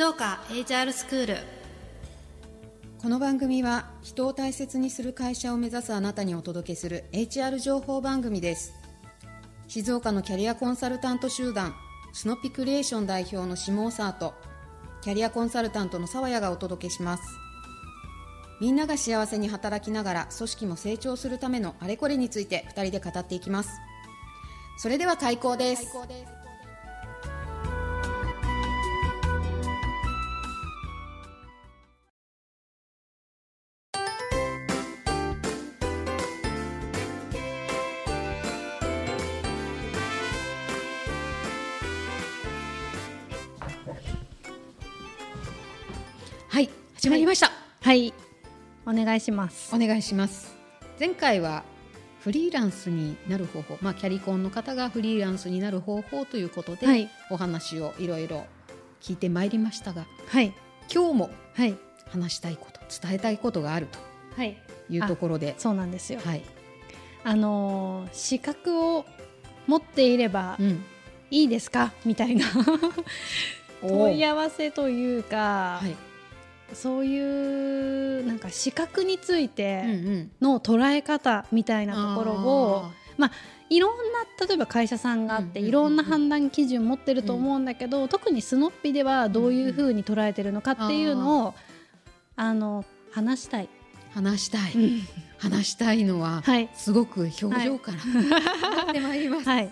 [0.00, 1.36] 静岡 HR スクール
[3.02, 8.72] この番組は人を大切にする会社を目指すあなたにお届けする HR 情報番組です。
[9.68, 11.74] 静岡のキャリアコンサルタント集団
[12.14, 14.32] スノピクリエーション代表の下尾沢と
[15.02, 17.22] キャリアコンサルタントの沢谷がお届けします。
[18.58, 23.68] みんなが幸せに働きながら組織も成長するためのあれこれについて2人で語っていきます。
[24.78, 25.92] それでは開講です
[46.50, 48.12] はい始まりました、はい。
[48.84, 49.72] お願いします。
[49.72, 50.56] お願いします。
[50.98, 51.62] 前回は
[52.18, 57.08] フリーランスになる方法、まあ、キャリコンの方がフリーランスになる方法ということで、はい。
[57.30, 58.46] お話をいろいろ
[59.00, 60.52] 聞いてまいりましたがはい。
[60.92, 61.76] 今日もはい。
[62.08, 63.86] 話したいこと伝えたいことがある
[64.36, 64.58] はい。
[64.88, 65.54] というところで。
[65.56, 66.18] そうなんですよ。
[66.24, 66.42] はい、
[67.22, 69.04] あのー資格を
[69.68, 70.82] 持っていればうん、
[71.30, 71.92] いいですか？
[72.04, 72.46] みたいな。
[73.82, 75.94] 問い合合わせというか、はい、
[76.74, 82.90] そういうなんか資格についうんてうん、の捉え方みたいなところを
[83.20, 83.30] あ
[83.68, 85.68] いろんな例えば会社さんがあってうんうんうんうん。
[85.68, 91.54] いろんな判断基準持ってると思うんだけど、特にスノッピではどういうふうに捉えてるのかっていうのを、
[92.34, 93.64] あの話したい。
[93.64, 94.72] ー話したい、
[95.38, 96.68] 話したいのは、はい。
[96.74, 97.98] すごく表情から、
[98.84, 99.70] なってまいります、はい。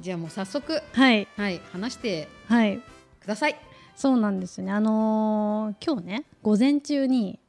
[0.00, 1.26] じゃあもう早速はい。
[1.36, 2.80] はい話してはい。
[3.20, 3.58] ください
[3.96, 4.70] そうなんですね。
[4.70, 7.40] あのー今日ね午前中に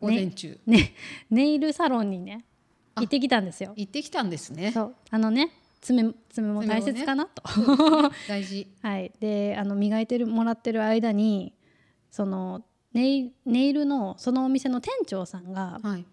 [0.00, 0.92] 午前中、ね
[1.30, 2.44] ネイルサロンにね
[2.94, 3.72] あ行ってきたんですよ。
[3.74, 4.70] 行ってきたんですね。
[4.72, 4.94] そう。
[5.10, 5.50] あのね
[5.80, 7.42] 爪爪も大切かなと。
[8.28, 8.68] 大事。
[8.82, 11.54] はい、であの磨いてるもらってる間に
[12.10, 12.62] その
[12.92, 16.04] ネイネイルのそのお店の店長さんがはい。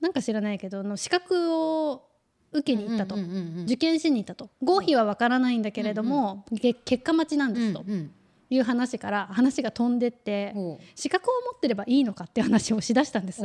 [0.00, 2.08] なんか知らないけどあの資格を
[2.50, 4.50] 受けに行ったと、うんうんうんうん受験しに行ったと。
[4.60, 7.84] 合否はわからないんだけれども、け結果待ちなんですと。
[7.86, 8.10] うんうん
[8.54, 10.54] いう話から話が飛んでって、
[10.94, 13.42] 資格を持ってればいいのかって話をしだしたんです。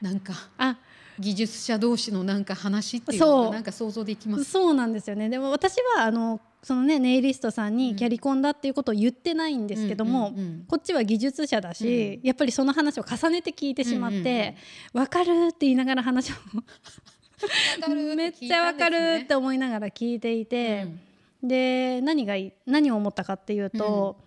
[0.00, 0.78] なんかあ。
[1.18, 3.44] 技術者同士のなんか話っていうそう。
[3.44, 4.44] のがなんか想像できます。
[4.44, 5.30] そうなんですよね。
[5.30, 7.76] でも私はあのそのねネイリストさんうん。
[7.76, 14.56] にキャリコンだっていうことを言ってないんですけども、うんうんうんこっちは技術者だし、やっぱりその話を重ねて聞いてしまって
[14.92, 16.34] 「わ、かる」って言いながら話を
[18.14, 20.86] めっちゃわかるって思いながら聞いていて、
[21.42, 24.18] で何がいい何を思ったかっていうと、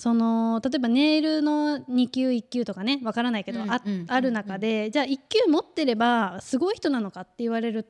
[0.00, 7.86] その例えばネイルの2級1級とかねわからないけど、あうんうんある中でじゃあ1級持ってればすごい人なのかって言われる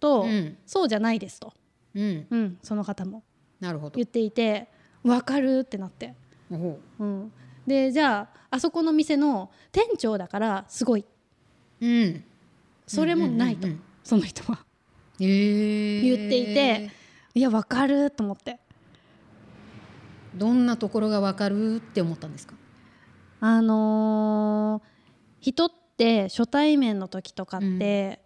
[0.00, 0.56] と、うん。
[0.64, 1.52] そうじゃないですと、
[1.94, 3.22] うん、うん、その方も。
[3.60, 3.96] なるほど。
[3.96, 4.04] 言。
[4.04, 4.68] っていて
[5.04, 6.14] わかるってなって、
[6.50, 6.78] おう。
[6.98, 7.32] うん、
[7.66, 11.04] でじゃああそこの店の店長だからすごい。
[11.82, 12.24] うん、
[12.86, 13.68] それもないと、
[14.02, 14.64] その人は。
[15.20, 16.00] えー。
[16.00, 16.90] 言っていて
[17.34, 18.60] いやわかると思って
[20.34, 22.54] どんなところがわかるって思ったんですか？
[23.40, 24.90] あのー
[25.40, 28.20] 人って初対面の時とかって、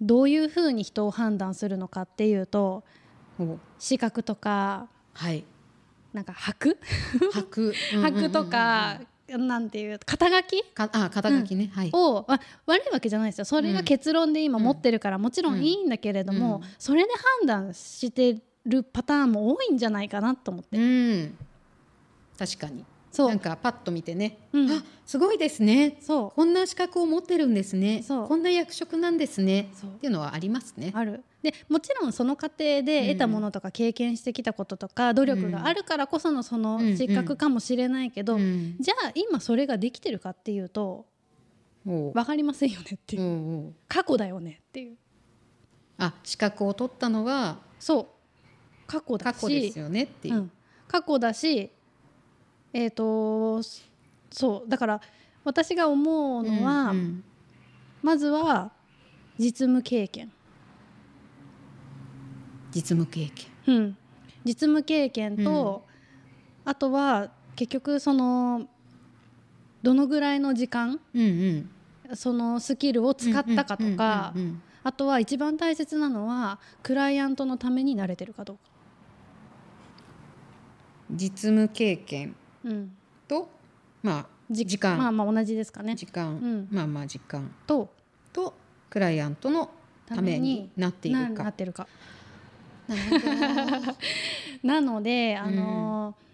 [0.00, 2.82] どういうふうに人を判断するのかっていうと
[3.78, 5.44] 視覚とかはい。
[6.12, 6.76] なんか白
[7.32, 10.64] 白白とか、なんていう肩書き？
[10.72, 11.90] かあ肩書きね、はい。
[11.92, 13.44] を、あ悪いわけじゃないですよ。
[13.44, 15.62] それが結論で今持ってるからもちろん。
[15.62, 16.68] いいんだけれども、うん。
[16.78, 21.38] それで判断してるパターンも多いんじゃないかなと思って、うん。
[22.38, 22.84] 確かに。
[23.16, 23.28] そう。
[23.28, 24.70] なんかパッと見てね、うん。
[24.70, 25.96] あすごいですね。
[26.00, 28.02] そこんな資格を持ってるんですね。
[28.02, 28.28] そう。
[28.28, 29.70] こんな役職なんですね。
[29.72, 29.90] そう。
[29.90, 30.92] っていうのはありますね。
[30.94, 30.98] う。
[30.98, 31.24] ある。
[31.42, 38.76] でもちろんその過程で得たものとか経験してきたこととか努力があるからこそのその失格かもしれないけど、うん。
[38.80, 41.06] じゃあ今それができてるかっていうと
[41.86, 44.96] 分かりませんよねっていう、過去だよねっていう。
[45.98, 48.06] あ資格を取ったのはそう。
[48.86, 49.34] 過去だし。
[49.34, 50.34] 過去ですよねっていう。
[50.34, 50.50] うん、
[50.86, 51.70] 過去だし
[52.72, 53.62] えっ、と
[54.30, 55.00] そうだから
[55.44, 57.24] 私が思うのは、うんうん
[58.02, 58.70] まずは
[59.36, 60.30] 実務経験、
[62.72, 63.46] 実務経験。
[63.66, 63.96] うん、
[64.44, 65.84] 実務経験と、
[66.64, 68.68] あとは結局その
[69.82, 71.70] どのぐらいの時間うんうん。
[72.14, 78.62] そのスキルを使ったかとかうんうんうんうんあとは一番大切なのはクライアントのために慣れてるかどうか。
[81.10, 82.36] 実務経験うん、
[83.28, 83.48] と
[84.02, 85.94] まあじ時間、まあまあ同じですかね。
[85.94, 86.68] 時間、うん。
[86.70, 87.52] まあまあ時間。
[87.66, 87.88] と。
[88.32, 88.54] と
[88.90, 89.70] クライアントの
[90.06, 91.52] ためになっているななかっ。
[91.52, 91.88] てるか。
[94.62, 96.26] な のであのー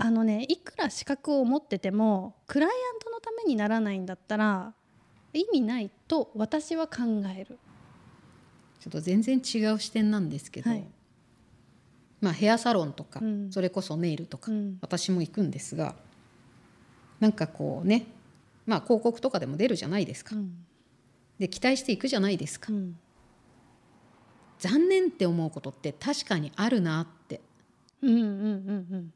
[0.00, 4.72] あのねいくら資格を持っててもクライアントのためにならないんだったら
[5.32, 6.98] 意味ないと私は考
[7.36, 7.58] える。
[8.78, 10.86] ちょっと全然違う視点なんですけど、はい
[12.20, 13.52] まあ、ヘアサロンとか、うん。
[13.52, 14.78] それこそネイルとか、うん。
[14.80, 15.94] 私も行くんですが
[17.20, 18.06] なんかこうね、
[18.66, 20.52] まあ、広告とかでも出るじゃないですか、うん。
[21.38, 22.96] で期待していくじゃないですか、うん。
[24.58, 27.40] 残念って思うことって確かにあるなって。
[28.02, 29.12] うんうんうん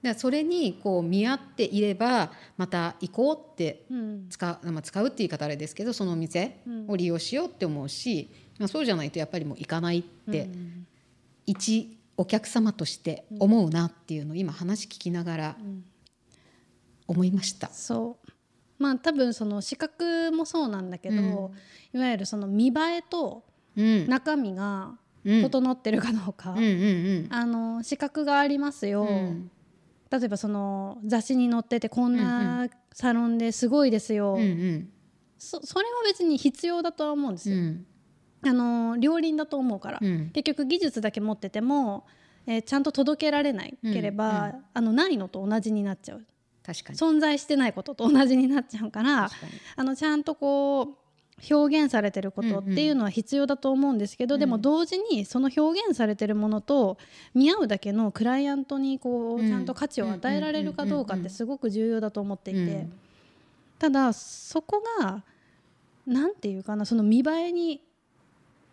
[0.00, 3.98] だからそれにこう見合っていればまた行こうってうん。
[3.98, 10.77] うん使う,、まあ、使うって言い方あれですけどそのお店を利用しようって思うし、まあ、そうじゃないとやっぱりもう行かないって、うん
[11.48, 15.56] 一お客様として思うなっていうのを今話聞きながら
[17.06, 17.68] 思いました。
[17.68, 18.32] そう。
[18.78, 21.52] まあ多分その資格もそうなんだけど、
[21.94, 23.44] いわゆるその見栄えと
[23.76, 24.08] うん。
[24.08, 25.42] 中身がうん。
[25.42, 29.50] 整ってるかどうか、うんうんあの資格がありますよ、うん。
[30.10, 34.88] 例えばその雑誌に載っててこんうんなサロンですごいですよ、うんうん。
[35.38, 37.86] そそれは別に必要だとは思うんですよ、うん
[38.42, 40.30] あの両輪だと思うから、うん。
[40.30, 42.06] 結局技術だけ持ってても、
[42.46, 46.24] えーちゃんと届けられないければ、うんあのないのと同じになっちゃう。
[46.64, 46.98] 確かに。
[46.98, 49.30] 存在してないことと同じになっちゃうから
[49.76, 56.98] あのちゃんとこう表現されてることっていうのは必要だと思うんですけど、うんでも同時にその表現されてるものと
[57.34, 62.92] 見合うだけのクライアントにこううんちゃんと価値を与えられるかどうかってすごく重要だと思っていて、うん。
[63.78, 65.22] ただそこが
[66.06, 67.80] なんていうかなその見栄えに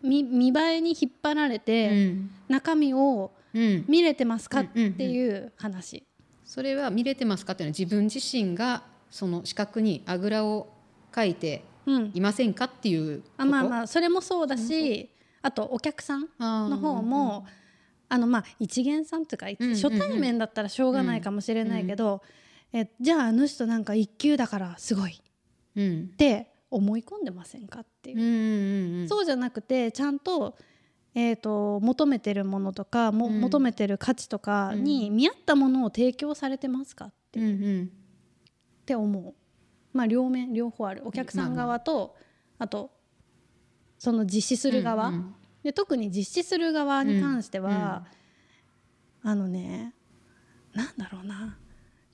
[0.08, 2.30] 見見栄えに引っ張られて、うん。
[2.48, 3.84] 中身をうん。
[3.88, 6.04] 見れてますかっうんうんうんていう話。
[6.44, 10.68] それは見れてますかっていうのは自分自身がその資格にあぐらを
[11.10, 12.10] かいてうん。
[12.14, 13.42] いませんかっていうこと？
[13.42, 15.08] あまあまあそれもそうだし、
[15.42, 17.46] あとお客さんの方も、
[18.08, 19.74] あのまあ一元さんとか、うんうんうん。
[19.74, 22.22] 初対面だったらしょうがないかもしれないけど、
[22.72, 25.12] えじゃああの人なんか一級だからすごい。
[25.12, 25.16] っ
[25.76, 26.08] うん。
[26.08, 28.16] て思い込んでませんかっていう。
[28.16, 28.26] うんう
[28.98, 30.56] んうんそうじゃなくてちゃんと,、
[31.14, 33.40] えー、と求めてるものとかも、うん。
[33.40, 37.42] 求めてる価値とかに見合ったものを提供されてますかって,、う。
[37.42, 37.52] んっう
[37.82, 37.90] ん。
[38.84, 39.34] て思う、
[39.92, 41.02] まあ、両面両方ある。
[41.04, 42.16] お客さん側と、
[42.58, 42.90] あと
[43.98, 48.06] その実施する側、うんうんで特に実施する側に関しては、
[49.24, 49.94] あのね
[50.74, 51.58] なんだろうな。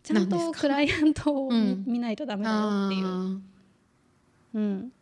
[0.02, 1.50] ちゃんとクライアントを
[1.87, 3.40] 見,、ないとダメだよっていう、あ
[4.54, 4.93] うん、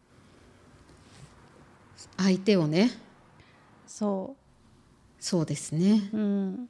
[1.99, 2.91] ー相手をね。
[3.87, 4.37] そ
[5.19, 6.09] そうですね。
[6.13, 6.69] う、うん、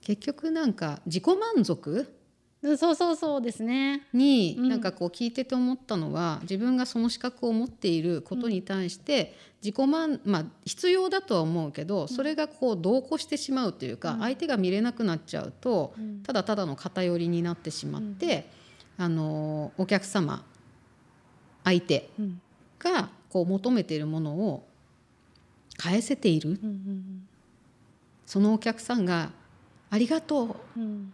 [0.00, 2.12] 結局なんか自己満足？
[2.78, 4.08] そうそうそうですね。
[4.12, 4.68] にうん。
[4.68, 14.20] なんかこう聞いてて思ったのは、自分がその資格を持っていることに対して自己満まあ必要だとは思うけどそれがこう同行してしまうというか、うん。
[14.20, 16.22] 相手が見れなくなっちゃうと、うん。
[16.22, 18.48] ただただの偏りになってしまって、
[18.96, 20.44] あのお客様
[21.66, 22.40] 相手うん。
[22.78, 24.66] がこう求めているものを
[25.76, 26.50] 返せている。
[26.50, 27.28] うんうん
[28.24, 29.30] そのお客さんが
[29.90, 30.80] 「ありがとう。
[30.80, 31.12] うん。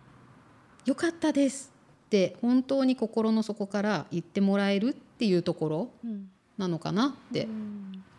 [0.87, 1.70] よかったです」
[2.06, 6.30] って本当に心の底から言ってもらえるっていうところうん。
[6.56, 7.49] なのかなって。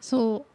[0.01, 0.53] そう。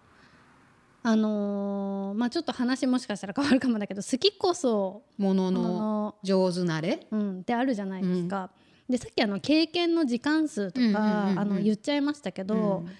[1.02, 7.40] あのーまあちょっと話もしかしたら変わるかもだけど好きこそものもの上手なれ、うん。
[7.40, 8.50] ってあるじゃないですか。
[8.88, 12.90] でさっきあの経験の時間数とか、言っちゃいましたけど、うん。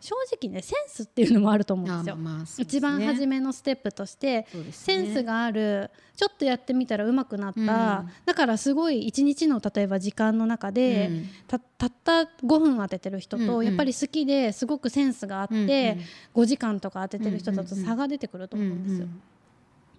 [0.00, 2.16] 正直ねセンスっていうのもあると思うんあですよ。
[2.16, 2.62] まあすね。
[2.68, 7.66] 一番初めのステップとして、そうですセねンスがあるちょっとやってみたら上手くなった、うん。
[7.66, 13.64] だからすごい一日の例えば時間の中で、うんたたった5分当ててる人と、うんうん。
[13.64, 16.42] やっぱり好きですごくセンスがあって、うんうん。
[16.44, 19.06] 5時間とか当ててる人だと差が出てくると思うんですよ。
[19.06, 19.22] うん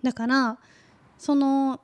[0.01, 0.57] だから
[1.17, 1.81] その、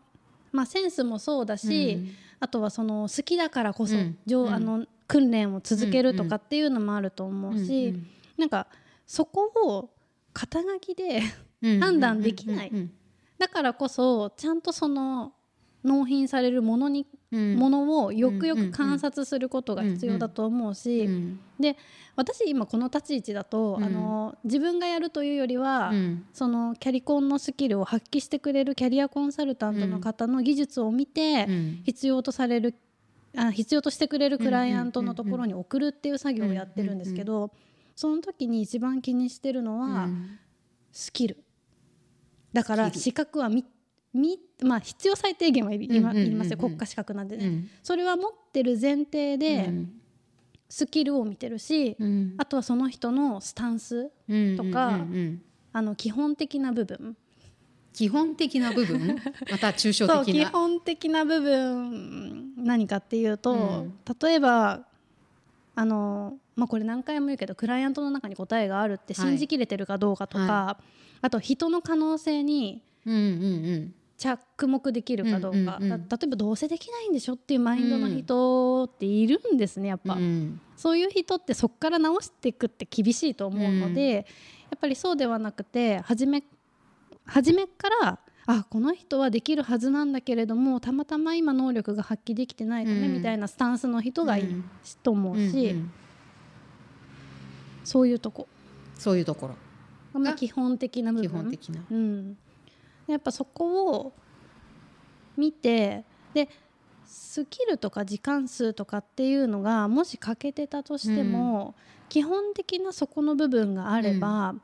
[0.53, 2.11] まあ、センスもそうだし、うん
[2.45, 4.17] あとはその好きだからこそ、うん。
[4.53, 8.67] あの訓練を続けるとかっていうのもあると思うし、うんなんか
[9.07, 9.89] そこを
[10.33, 11.21] 肩書きで
[11.61, 12.69] うん 判断できない。
[12.71, 12.91] うん
[13.37, 15.33] だからこそちゃんとその
[15.83, 21.77] 納品されるものに、うんものをよくよく観察することが必要だと思うし、うんで
[22.15, 23.83] 私今この立ち位置だと、うん。
[23.83, 26.25] あの自分がやるというよりは、うん。
[26.33, 31.81] そのキャリコンのスキルを発揮してくれるキャリアコンサルタントの方の技術を見て、うん。
[31.83, 32.75] 必要とされる
[33.37, 37.51] あ必要としてくれるクライアントのところに送るっていう作業をやってるんですけど、
[37.95, 40.39] その時に一番気にしてるのは、うん。
[40.91, 41.43] スキル。
[42.53, 43.49] だから資格は
[44.61, 46.13] まあ、必要最低限はいま
[46.45, 46.57] すよ。
[46.57, 47.69] 国家資格なんでね、うん。
[47.83, 49.69] それは持ってる前提で
[50.69, 52.35] スキルを見てるし、うん。
[52.37, 55.41] あとはその人のスタンスうんとかうんうん。
[55.73, 57.17] あの基本的な部分。
[57.93, 59.15] 基本的な部分？
[59.51, 60.45] また抽象的な。
[60.45, 64.85] 基本的な部分何かっていうと、うん、例えば
[65.75, 70.83] あの、まあ、これ何回も言うけどクライアントの中に答えがあるって信じきれてるかどうかとか、はい、
[71.21, 72.81] あと人の可能性に
[74.17, 84.21] 着目できるかどうか、例えばどうせできないんでしょっていうマインドの人っているんですねやっぱ、うん、そういう人ってそこから直していくって厳しいと思うので、うん、や
[84.75, 86.43] っぱりそうではなくて初め
[87.25, 94.63] 初めからあこの人はできるはずなんだけれどもたまたま今能力が発揮できてないため、みたいなスタンスの人がいい
[95.01, 95.91] と思うし、うんうん、
[97.83, 98.47] そういうとこ。
[98.97, 99.55] そういうところ。
[100.21, 101.29] が基本的な部分。
[101.29, 102.37] 基本的な、うん、
[103.07, 104.13] やっぱそこを
[105.37, 106.49] 見てで
[107.05, 114.61] スキルとか時間数とかっていうのがもし欠けてたとしても、うん、基本的なそこの部分があれば、うん、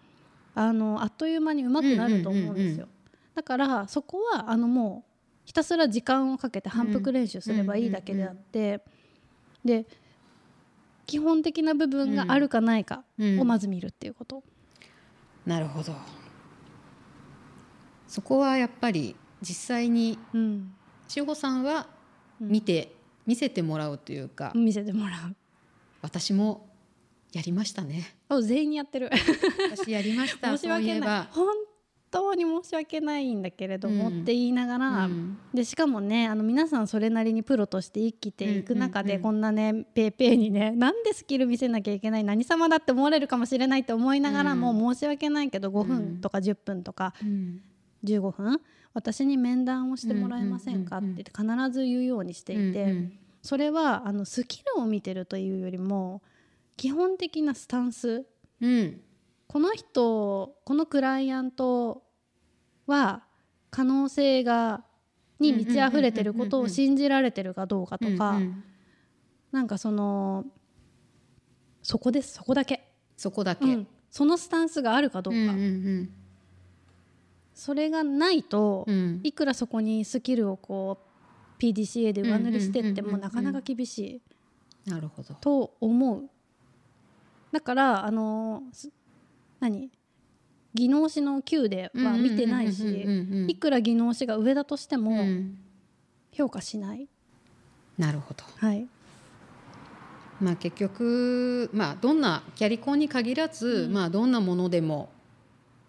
[0.55, 2.87] あのあっという間に上手くなると思うんですよ。
[3.35, 5.11] だからそこはあのもう
[5.45, 8.81] ひたすら時間をかけて反復練習すればいいだけであって、
[9.63, 9.85] で
[11.05, 14.43] 基本的な部分があるかないかをまず見るっていうこと。
[15.45, 15.93] なるほど
[18.11, 20.19] そこはやっぱり実際に
[21.07, 21.87] 千穂さんは
[22.41, 22.93] 見て、
[23.25, 25.35] 見せてもらうというか見せてもらう。
[26.01, 26.67] 私も
[27.31, 28.17] やりましたね。
[28.43, 29.09] 全員やってる。
[29.71, 31.27] 私やりました 申し訳ない。
[31.31, 31.55] 本
[32.11, 47.13] 当に申し訳ないんだけれども、うん、って言いながら、うん、でしかもねあの皆さんそれなりにプロとして生きていく中で、こんなねペーペーにねなんでスキル見せなきゃいけない何様だって思われるかもしれないと思いながらも、申し訳ないけど5分とか10分とか、
[48.03, 48.61] 15分
[48.93, 50.97] 私に面談をしてもらえませんか？
[50.97, 53.09] って必ず言うようにしていて、
[53.41, 56.21] それはあのスキルを見てるというよりも
[56.77, 58.25] 基本的なスタンス、
[58.59, 59.01] うん、
[59.47, 62.03] この人このクライアント
[62.85, 63.23] は
[63.69, 64.83] 可能性が
[65.39, 68.39] に満ち溢れてることを信じられてるかどうかとか、
[69.51, 70.45] なんかその
[71.81, 72.87] そこですそこだけ。
[73.17, 76.09] そこだけ、うん、そのスタンスがあるかどうか、うんうんうん、
[77.61, 80.97] それがないと、うん、いくらそこにスキルをこ
[81.59, 84.19] う PDCA で上塗りしてってもなかなか厳し
[84.85, 84.89] い。
[84.89, 85.35] なるほど。
[85.35, 86.27] と思う。
[87.51, 88.63] だからあの
[89.59, 89.91] 何？
[90.73, 93.05] 技能士の級では見てないし
[93.47, 95.23] いくら技能士が上だとしても
[96.31, 97.07] 評価しない、
[97.95, 98.87] なるほど、はい。
[100.39, 105.09] まあ、結局、まあ、どんなキャリコンに限らず、うん、まあ、どんなものでも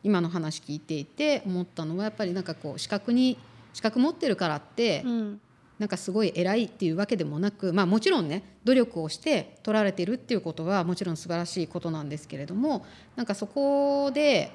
[0.04, 3.38] 今の話聞いていて思ったのはやっぱりなんかこう資格に
[3.72, 5.40] 資格持ってるからって、うん、
[5.78, 12.84] なんかすごい偉いっていうわけでもなく、まあ、もちろんね努力をして取られてるっていうことはもちろん素晴らしいことなんですけれども
[13.16, 14.52] なんかそこで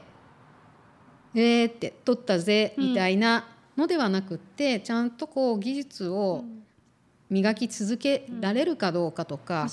[1.35, 6.45] 「えー」って「取ったぜ」みたいなのではなくって、うん、ちゃんとこう技術を
[7.29, 9.67] 磨き続けられるかどうかとか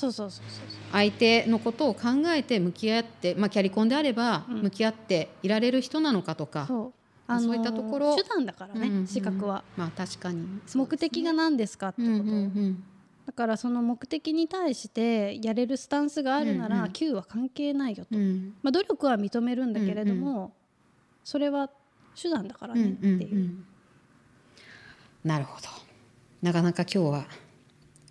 [0.93, 2.01] 相手のことを考
[2.35, 6.67] えて向き合って、まあ、キャリコンであれば向き合っていられる人なのかとか。
[6.67, 6.93] そう。
[7.27, 9.65] あのー、そういったところ手段だからね、うんうん、資格は。
[9.79, 12.85] まあ確かに、ね、目的が何ですかってこと、うんうんうん、
[13.25, 20.51] だからその目的に対してやれるスタンスがあるなら、Q は関係ないよと、うん、まあ、努力は認めるんだけれども、うんうん、
[21.25, 21.71] それは
[22.21, 23.15] 手段だからねっていう。
[23.15, 23.65] うんうんうん、
[25.25, 25.69] なるほど。
[26.43, 27.27] なかなか今日は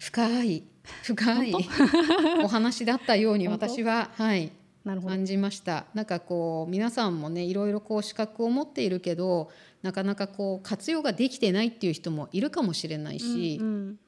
[0.03, 0.63] 深い
[1.01, 1.53] 深い
[2.43, 4.51] お話だったように 私は、はい、
[4.83, 5.85] 感じました。
[5.93, 9.49] なんかこう皆さんもねいろいろこう資格を持っているけど
[9.81, 13.99] なかなかこう活用ができてないっていう人もいるかもしれないし、うんうん、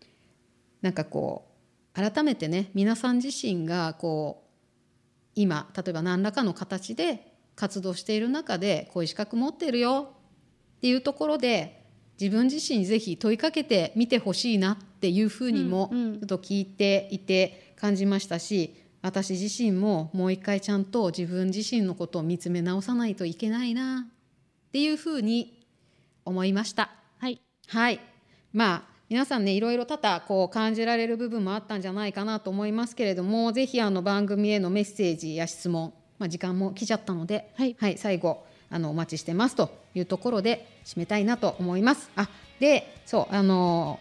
[0.81, 1.45] なんかこ
[1.97, 4.45] う改めてね皆さん自身がこう
[5.33, 10.11] 今例えば何らかの形で活動している中でこういう資格持ってるよ
[10.77, 11.85] っていうところで
[12.19, 25.63] 自分自身ぜひ問いかけてみてほしいなっていうふうにもちょっと聞いていて感じましたし、私自身ももう一回ちゃんと自分自身のことを見つめ直さないといけないなっていうふうに
[26.25, 26.89] 思いました。
[27.19, 27.99] はい、はい、
[28.51, 42.09] まあ皆さんねいろいろ多々こう感じられる部分もあったんじゃないかなと思いますけれどもぜひあの番組へのメッセージや質問、まあ、時間も来ちゃったので、はい、はい、最後あのお待ちしてますというところで締めたいなと思います。
[42.15, 42.27] あ
[42.59, 43.99] でそうあの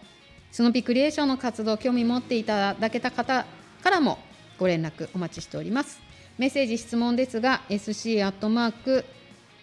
[0.54, 3.44] スノピクリエーションの活動興味持っていただけた方
[3.82, 4.18] からも
[4.56, 6.00] ご連絡お待ちしております。
[6.38, 9.04] メッセージ質問ですが sc アットマーク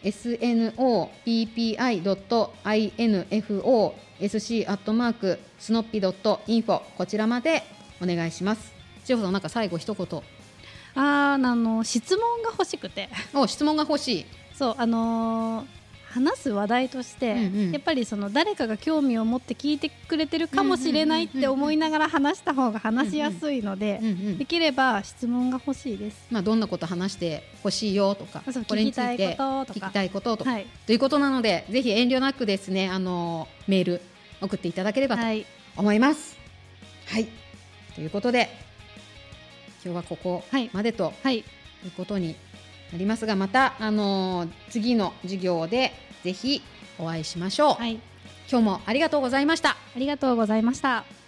[0.04, 1.14] snoppi.info
[4.20, 7.64] sc アットマークスノッピドットインフォこちらまで
[8.02, 8.74] お願いします。
[9.06, 10.06] 千穂さんなんか最後一言。
[10.96, 13.08] ああの質問が欲しくて。
[13.34, 14.26] お質問が欲しい。
[14.54, 15.66] そうあのー、
[16.12, 26.28] 話す話題として、うんうんやっぱりその誰かが興味を持って聞いてくれてるかもしれないって思いながら話した方が話しやすいのでうんうんできれば質問が欲しいです。
[26.30, 34.02] まあ、どんなこと話してほしいよとかこれについて聞きたいこととかはい、ということなのでぜひ遠慮なくですねあのメール
[34.42, 35.46] 送っていただければとはい、
[35.78, 36.38] 思います。
[37.08, 37.28] はい、
[37.96, 38.50] ということで
[39.84, 41.44] 今日はここはいまでとはい、い
[41.88, 42.36] うことに
[42.92, 45.94] なりますがまたあの次の授業で
[46.24, 46.62] ぜひ
[47.00, 47.74] お会いしましょう。
[47.76, 48.00] はい、
[48.50, 49.72] 今日もありがとうございました。
[49.72, 51.21] ありがとうございました。